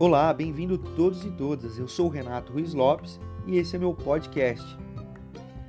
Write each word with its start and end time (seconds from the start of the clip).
Olá, 0.00 0.32
bem-vindo 0.32 0.78
todos 0.78 1.24
e 1.24 1.30
todas. 1.32 1.76
Eu 1.76 1.88
sou 1.88 2.06
o 2.06 2.08
Renato 2.08 2.52
Ruiz 2.52 2.72
Lopes 2.72 3.18
e 3.48 3.58
esse 3.58 3.74
é 3.74 3.80
meu 3.80 3.92
podcast. 3.92 4.78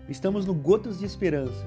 Estamos 0.08 0.46
no 0.46 0.54
Gotas 0.54 1.00
de 1.00 1.06
Esperança, 1.06 1.66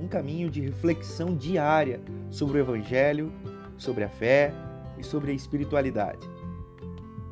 um 0.00 0.06
caminho 0.06 0.48
de 0.48 0.60
reflexão 0.60 1.34
diária 1.34 2.00
sobre 2.30 2.58
o 2.58 2.60
Evangelho, 2.60 3.32
sobre 3.76 4.04
a 4.04 4.08
fé 4.08 4.54
e 4.96 5.02
sobre 5.02 5.32
a 5.32 5.34
espiritualidade. 5.34 6.24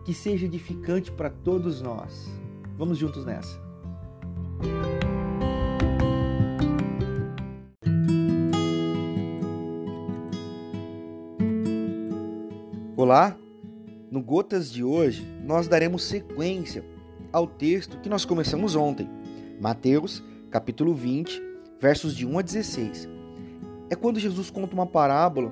Que 0.05 0.13
seja 0.13 0.47
edificante 0.47 1.13
para 1.13 1.31
todos 1.31 1.81
nós. 1.81 2.29
Vamos 2.77 2.99
juntos 2.99 3.25
nessa. 3.25 3.63
Olá, 12.97 13.37
no 14.13 14.21
Gotas 14.21 14.71
de 14.71 14.85
hoje, 14.85 15.27
nós 15.43 15.67
daremos 15.67 16.05
sequência 16.05 16.85
ao 17.33 17.47
texto 17.47 17.99
que 17.99 18.11
nós 18.11 18.27
começamos 18.27 18.77
ontem, 18.77 19.09
Mateus, 19.59 20.23
capítulo 20.51 20.93
20, 20.93 21.43
versos 21.81 22.15
de 22.15 22.27
1 22.27 22.39
a 22.39 22.43
16. 22.43 23.09
É 23.89 23.97
quando 23.97 24.21
Jesus 24.21 24.51
conta 24.51 24.75
uma 24.75 24.85
parábola 24.85 25.51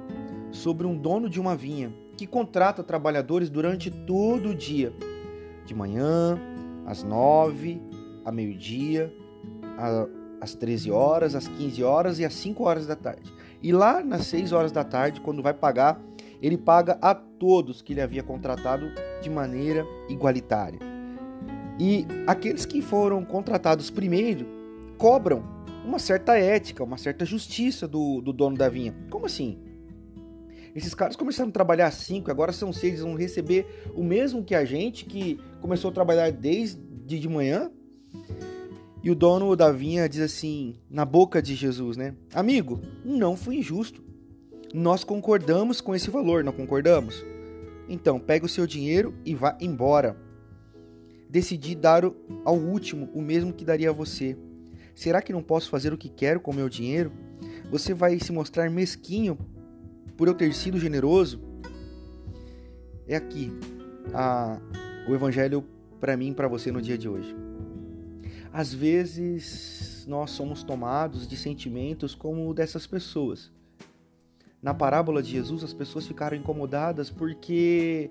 sobre 0.51 0.87
um 0.87 0.95
dono 0.95 1.31
de 1.31 1.41
uma 1.41 1.57
vinha 1.57 1.91
que 2.19 2.27
contrata 2.27 2.83
trabalhadores 2.83 3.49
durante 3.49 3.91
todo 3.91 4.51
o 4.51 4.55
dia, 4.55 4.93
de 5.65 5.75
manhã, 5.75 6.39
às 6.85 7.03
9, 7.03 7.81
a 8.27 8.31
meio-dia, 8.31 9.11
às 10.39 10.55
13 10.55 10.91
horas, 10.91 11.35
às 11.35 11.49
15 11.49 11.83
horas 11.83 12.19
e 12.19 12.27
às 12.27 12.35
5 12.35 12.63
horas 12.63 12.87
da 12.87 12.95
tarde. 12.95 13.33
E 13.63 13.73
lá 13.73 14.05
nas 14.05 14.27
6 14.27 14.53
horas 14.53 14.71
da 14.71 14.85
tarde, 14.85 15.23
quando 15.23 15.43
vai 15.43 15.55
pagar, 15.55 15.99
ele 16.43 16.57
paga 16.57 16.99
a 17.01 17.15
todos 17.15 17.83
que 17.83 17.93
ele 17.93 18.01
havia 18.01 18.23
contratado 18.23 18.87
de 19.23 19.29
maneira 19.29 19.87
igualitária. 20.09 20.79
E 21.79 22.07
aqueles 22.27 22.67
que 22.67 22.83
foram 22.83 23.25
contratados 23.25 23.91
primeiro 23.91 24.47
cobram 24.99 25.43
uma 25.85 25.99
certa 25.99 26.37
ética, 26.37 26.85
uma 26.85 26.99
certa 26.99 27.25
justiça 27.25 27.89
do, 27.89 28.21
do 28.21 28.33
dono 28.33 28.57
da 28.57 28.69
vinha. 28.69 28.95
Como 29.09 29.27
assim? 29.27 29.59
Esses 30.75 30.95
caras 30.95 31.17
começaram 31.17 31.49
a 31.49 31.53
trabalhar 31.53 31.91
5, 31.91 32.31
agora 32.31 32.53
são 32.53 32.73
6, 32.73 32.85
eles 32.85 33.01
vão 33.01 33.15
receber 33.15 33.67
o 33.95 34.05
mesmo 34.05 34.45
que 34.45 34.55
a 34.55 34.65
gente 34.65 35.05
que 35.05 35.41
começou 35.61 35.91
a 35.91 35.95
trabalhar 35.95 36.31
desde 36.31 36.79
de 37.19 37.29
manhã. 37.29 37.71
E 39.03 39.11
o 39.11 39.15
dono 39.15 39.57
da 39.57 39.73
vinha 39.73 40.09
diz 40.09 40.21
assim, 40.21 40.77
na 40.89 41.05
boca 41.05 41.41
de 41.41 41.55
Jesus, 41.55 41.97
né? 41.97 42.15
Amigo, 42.35 42.81
não 43.05 43.37
fui 43.37 43.57
injusto. 43.57 44.05
Nós 44.73 45.03
concordamos 45.03 45.81
com 45.81 45.97
esse 45.97 46.11
valor, 46.11 46.45
não 46.45 46.53
concordamos? 46.53 47.25
Então, 47.89 48.21
pega 48.21 48.47
o 48.47 48.49
seu 48.49 48.69
dinheiro 48.69 49.13
e 49.25 49.35
vá 49.35 49.59
embora. 49.61 50.17
Decidi 51.29 51.75
dar 51.75 52.05
ao 52.45 52.57
último 52.57 53.11
o 53.13 53.21
mesmo 53.21 53.53
que 53.53 53.65
daria 53.65 53.91
a 53.91 53.93
você. 53.93 54.37
Será 54.95 55.21
que 55.21 55.33
não 55.33 55.43
posso 55.43 55.69
fazer 55.69 55.93
o 55.93 55.99
que 55.99 56.09
quero 56.09 56.39
com 56.39 56.53
o 56.53 56.55
meu 56.55 56.69
dinheiro? 56.69 57.11
Você 57.69 57.93
vai 57.93 58.21
se 58.21 58.31
mostrar 58.31 58.71
mesquinho 58.71 59.37
por 60.17 60.29
eu 60.29 60.35
ter 60.35 60.55
sido 60.55 60.79
generoso? 60.79 61.43
É 63.09 63.17
aqui 63.17 63.53
a, 64.15 64.61
o 65.09 65.15
evangelho 65.15 65.65
para 65.99 66.17
mim 66.17 66.31
e 66.31 66.35
para 66.35 66.47
você 66.47 66.71
no 66.71 66.81
dia 66.81 66.97
de 66.97 67.09
hoje. 67.09 67.35
Às 68.53 68.73
vezes 68.73 70.05
nós 70.07 70.31
somos 70.31 70.63
tomados 70.63 71.27
de 71.27 71.37
sentimentos 71.37 72.15
como 72.15 72.55
dessas 72.55 72.87
pessoas 72.87 73.51
na 74.63 74.75
parábola 74.75 75.23
de 75.23 75.31
Jesus, 75.31 75.65
as 75.65 75.73
pessoas 75.73 76.07
ficaram 76.07 76.37
incomodadas 76.37 77.09
porque 77.11 78.11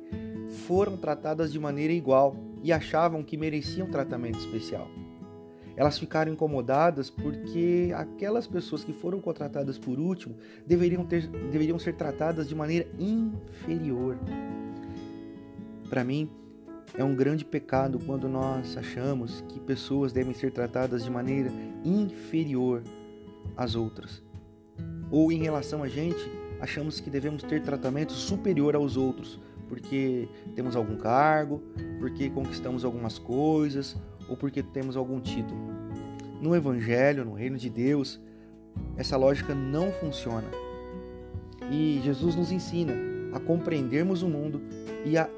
foram 0.66 0.98
tratadas 0.98 1.52
de 1.52 1.60
maneira 1.60 1.94
igual 1.94 2.36
e 2.64 2.74
achavam 2.74 3.24
que 3.24 3.38
mereciam 3.38 3.88
tratamento 3.88 4.40
especial. 4.40 4.88
Elas 5.76 5.98
ficaram 5.98 6.34
incomodadas 6.34 7.10
porque 7.10 7.92
aquelas 7.96 8.48
pessoas 8.48 8.84
que 8.84 8.92
foram 8.92 9.22
contratadas 9.22 9.78
por 9.78 9.98
último 9.98 10.36
deveriam, 10.66 11.06
ter, 11.06 11.28
deveriam 11.28 11.80
ser 11.80 11.96
tratadas 11.96 12.50
de 12.50 12.56
maneira 12.56 12.88
inferior. 13.00 14.18
Para 15.90 16.04
mim, 16.04 16.30
é 16.96 17.04
um 17.04 17.16
grande 17.16 17.46
pecado 17.46 18.00
quando 18.06 18.28
nós 18.28 18.76
achamos 18.76 19.42
que 19.48 19.60
pessoas 19.60 20.12
devem 20.12 20.34
ser 20.34 20.52
tratadas 20.52 21.04
de 21.04 21.10
maneira 21.10 21.52
inferior 21.86 22.84
às 23.56 23.76
outras. 23.76 24.29
Ou 25.12 25.32
em 25.32 25.42
relação 25.42 25.82
a 25.82 25.88
gente, 25.88 26.20
achamos 26.60 27.00
que 27.00 27.10
devemos 27.10 27.42
ter 27.42 27.62
tratamento 27.62 28.14
superior 28.14 28.76
aos 28.76 28.96
outros, 28.96 29.40
porque 29.68 30.28
temos 30.56 30.76
algum 30.76 30.98
cargo, 30.98 31.62
porque 32.00 32.30
conquistamos 32.30 32.86
algumas 32.86 33.18
coisas 33.18 33.96
ou 34.28 34.38
porque 34.38 34.62
temos 34.62 34.96
algum 34.96 35.20
título. 35.20 35.60
No 36.42 36.56
Evangelho, 36.56 37.26
no 37.26 37.34
Reino 37.34 37.58
de 37.58 37.70
Deus, 37.70 38.20
essa 38.98 39.18
lógica 39.18 39.54
não 39.56 39.92
funciona. 39.92 40.48
E 41.72 42.00
Jesus 42.04 42.36
nos 42.36 42.52
ensina 42.52 42.94
a 43.34 43.40
compreendermos 43.40 44.22
o 44.22 44.28
mundo 44.28 44.62
e 45.06 45.18
a 45.18 45.30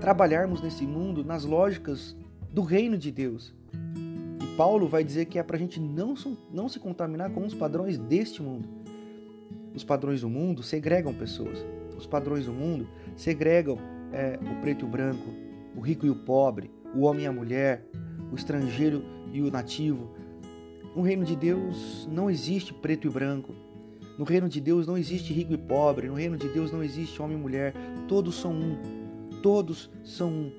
trabalharmos 0.00 0.60
nesse 0.60 0.84
mundo 0.84 1.24
nas 1.24 1.44
lógicas 1.44 2.16
do 2.52 2.62
Reino 2.62 2.98
de 2.98 3.10
Deus. 3.10 3.54
E 4.42 4.56
Paulo 4.56 4.88
vai 4.88 5.04
dizer 5.04 5.26
que 5.26 5.38
é 5.38 5.42
para 5.42 5.56
a 5.56 5.58
gente 5.58 5.78
não, 5.78 6.14
não 6.52 6.68
se 6.68 6.78
contaminar 6.78 7.30
com 7.30 7.44
os 7.44 7.54
padrões 7.54 7.96
deste 7.96 8.42
mundo 8.42 8.79
os 9.74 9.84
padrões 9.84 10.20
do 10.20 10.28
mundo 10.28 10.62
segregam 10.62 11.14
pessoas. 11.14 11.64
Os 11.96 12.06
padrões 12.06 12.46
do 12.46 12.52
mundo 12.52 12.88
segregam 13.16 13.78
é, 14.12 14.38
o 14.40 14.60
preto 14.60 14.84
e 14.84 14.88
o 14.88 14.90
branco, 14.90 15.28
o 15.76 15.80
rico 15.80 16.06
e 16.06 16.10
o 16.10 16.16
pobre, 16.16 16.70
o 16.94 17.02
homem 17.02 17.24
e 17.24 17.26
a 17.26 17.32
mulher, 17.32 17.86
o 18.32 18.34
estrangeiro 18.34 19.04
e 19.32 19.40
o 19.40 19.50
nativo. 19.50 20.10
No 20.94 21.02
reino 21.02 21.24
de 21.24 21.36
Deus 21.36 22.08
não 22.10 22.30
existe 22.30 22.74
preto 22.74 23.06
e 23.06 23.10
branco. 23.10 23.54
No 24.18 24.24
reino 24.24 24.48
de 24.48 24.60
Deus 24.60 24.86
não 24.86 24.98
existe 24.98 25.32
rico 25.32 25.52
e 25.52 25.58
pobre. 25.58 26.08
No 26.08 26.14
reino 26.14 26.36
de 26.36 26.48
Deus 26.48 26.72
não 26.72 26.82
existe 26.82 27.22
homem 27.22 27.38
e 27.38 27.40
mulher. 27.40 27.74
Todos 28.08 28.34
são 28.34 28.52
um. 28.52 28.76
Todos 29.42 29.90
são 30.04 30.28
um. 30.28 30.52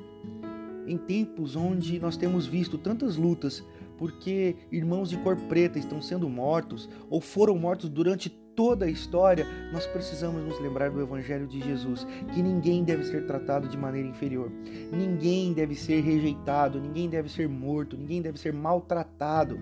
Em 0.87 0.97
tempos 0.97 1.55
onde 1.55 1.99
nós 1.99 2.17
temos 2.17 2.47
visto 2.47 2.77
tantas 2.77 3.17
lutas 3.17 3.63
porque 4.01 4.55
irmãos 4.71 5.11
de 5.11 5.17
cor 5.17 5.35
preta 5.35 5.77
estão 5.77 6.01
sendo 6.01 6.27
mortos 6.27 6.89
ou 7.07 7.21
foram 7.21 7.55
mortos 7.55 7.87
durante 7.87 8.31
toda 8.55 8.85
a 8.85 8.89
história, 8.89 9.45
nós 9.71 9.85
precisamos 9.87 10.43
nos 10.43 10.59
lembrar 10.59 10.89
do 10.89 11.01
Evangelho 11.01 11.47
de 11.47 11.59
Jesus, 11.61 12.05
que 12.33 12.41
ninguém 12.41 12.83
deve 12.83 13.03
ser 13.03 13.25
tratado 13.25 13.67
de 13.67 13.77
maneira 13.77 14.07
inferior, 14.07 14.51
ninguém 14.91 15.53
deve 15.53 15.75
ser 15.75 16.01
rejeitado, 16.01 16.79
ninguém 16.79 17.09
deve 17.09 17.29
ser 17.29 17.47
morto, 17.47 17.97
ninguém 17.97 18.21
deve 18.21 18.39
ser 18.39 18.53
maltratado 18.53 19.59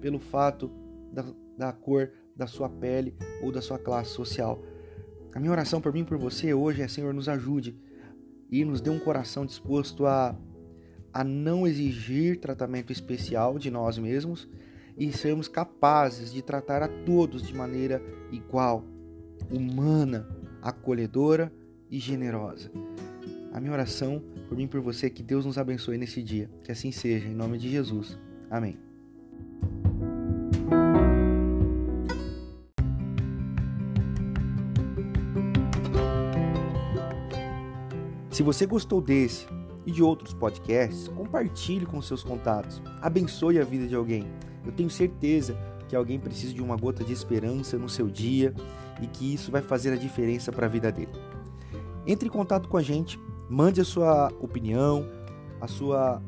pelo 0.00 0.18
fato 0.18 0.70
da, 1.12 1.24
da 1.56 1.72
cor 1.72 2.10
da 2.34 2.46
sua 2.46 2.68
pele 2.68 3.14
ou 3.42 3.50
da 3.50 3.62
sua 3.62 3.78
classe 3.78 4.10
social. 4.10 4.62
A 5.34 5.40
minha 5.40 5.52
oração 5.52 5.80
por 5.80 5.92
mim 5.92 6.00
e 6.00 6.04
por 6.04 6.18
você 6.18 6.52
hoje 6.54 6.82
é: 6.82 6.88
Senhor, 6.88 7.12
nos 7.12 7.28
ajude 7.28 7.78
e 8.50 8.64
nos 8.64 8.80
dê 8.80 8.90
um 8.90 8.98
coração 8.98 9.44
disposto 9.44 10.06
a, 10.06 10.36
a 11.12 11.24
não 11.24 11.66
exigir 11.66 12.38
tratamento 12.38 12.92
especial 12.92 13.58
de 13.58 13.70
nós 13.70 13.98
mesmos 13.98 14.48
e 14.96 15.12
sermos 15.12 15.48
capazes 15.48 16.32
de 16.32 16.42
tratar 16.42 16.82
a 16.82 16.88
todos 16.88 17.42
de 17.42 17.54
maneira 17.54 18.02
igual, 18.30 18.84
humana, 19.50 20.26
acolhedora 20.62 21.52
e 21.90 21.98
generosa. 21.98 22.70
A 23.52 23.60
minha 23.60 23.72
oração 23.72 24.22
por 24.48 24.56
mim 24.56 24.64
e 24.64 24.68
por 24.68 24.80
você 24.80 25.06
é 25.06 25.10
que 25.10 25.22
Deus 25.22 25.44
nos 25.44 25.58
abençoe 25.58 25.98
nesse 25.98 26.22
dia. 26.22 26.50
Que 26.62 26.72
assim 26.72 26.92
seja, 26.92 27.26
em 27.26 27.34
nome 27.34 27.58
de 27.58 27.68
Jesus. 27.68 28.18
Amém. 28.50 28.78
Se 38.30 38.42
você 38.42 38.66
gostou 38.66 39.00
desse 39.00 39.46
e 39.86 39.90
de 39.90 40.02
outros 40.02 40.34
podcasts, 40.34 41.08
compartilhe 41.08 41.86
com 41.86 42.02
seus 42.02 42.22
contatos. 42.22 42.82
Abençoe 43.00 43.58
a 43.58 43.64
vida 43.64 43.86
de 43.86 43.94
alguém. 43.94 44.26
Eu 44.66 44.72
tenho 44.72 44.90
certeza 44.90 45.56
que 45.88 45.94
alguém 45.94 46.18
precisa 46.18 46.52
de 46.52 46.60
uma 46.60 46.76
gota 46.76 47.04
de 47.04 47.12
esperança 47.12 47.78
no 47.78 47.88
seu 47.88 48.08
dia 48.08 48.52
e 49.00 49.06
que 49.06 49.32
isso 49.32 49.50
vai 49.50 49.62
fazer 49.62 49.92
a 49.92 49.96
diferença 49.96 50.50
para 50.50 50.66
a 50.66 50.68
vida 50.68 50.90
dele. 50.90 51.12
Entre 52.06 52.28
em 52.28 52.30
contato 52.30 52.68
com 52.68 52.76
a 52.76 52.82
gente, 52.82 53.18
mande 53.48 53.80
a 53.80 53.84
sua 53.84 54.32
opinião, 54.40 55.06
a 55.60 55.68
sua 55.68 56.20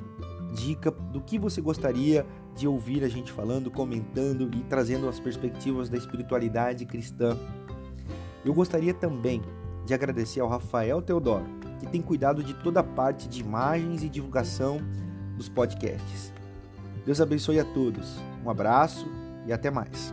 dica 0.55 0.91
do 0.91 1.21
que 1.21 1.39
você 1.39 1.61
gostaria 1.61 2.25
de 2.55 2.67
ouvir 2.67 3.05
a 3.05 3.09
gente 3.09 3.31
falando, 3.31 3.71
comentando 3.71 4.51
e 4.53 4.63
trazendo 4.65 5.09
as 5.09 5.21
perspectivas 5.21 5.89
da 5.89 5.97
espiritualidade 5.97 6.85
cristã. 6.87 7.37
Eu 8.45 8.53
gostaria 8.55 8.95
também 8.95 9.43
de 9.85 9.95
agradecer 9.95 10.41
ao 10.41 10.49
Rafael 10.49 11.01
Teodoro, 11.01 11.45
que 11.79 11.87
tem 11.87 12.03
cuidado 12.03 12.43
de 12.43 12.55
toda 12.55 12.81
a 12.81 12.85
parte 12.85 13.29
de 13.29 13.41
imagens 13.41 14.03
e 14.03 14.09
divulgação 14.09 14.81
dos 15.37 15.49
podcasts. 15.49 16.33
Deus 17.09 17.23
abençoe 17.23 17.59
a 17.59 17.65
todos. 17.65 18.19
Um 18.45 18.51
abraço 18.51 19.11
e 19.47 19.51
até 19.51 19.71
mais. 19.71 20.13